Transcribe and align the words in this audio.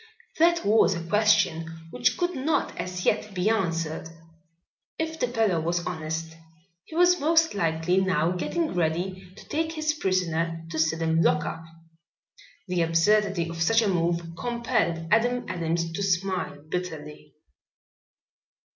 That 0.39 0.65
was 0.65 0.95
a 0.95 1.07
question 1.07 1.67
which 1.91 2.17
could 2.17 2.33
not 2.35 2.75
as 2.75 3.05
yet 3.05 3.35
be 3.35 3.51
answered. 3.51 4.09
If 4.97 5.19
the 5.19 5.27
fellow 5.27 5.61
was 5.61 5.85
honest 5.85 6.37
he 6.85 6.95
was 6.95 7.19
most 7.19 7.53
likely 7.53 7.97
now 8.01 8.31
getting 8.31 8.73
ready 8.73 9.31
to 9.35 9.47
take 9.47 9.73
his 9.73 9.93
prisoner 9.93 10.65
to 10.71 10.79
the 10.79 10.83
Sidham 10.83 11.21
lockup. 11.21 11.63
The 12.67 12.81
absurdity 12.81 13.47
of 13.47 13.61
such 13.61 13.83
a 13.83 13.87
move 13.87 14.23
compelled 14.35 15.05
Adam 15.11 15.45
Adams 15.47 15.91
to 15.91 16.01
smile 16.01 16.63
bitterly. 16.67 17.35